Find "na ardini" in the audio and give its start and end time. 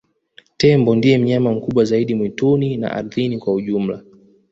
2.77-3.37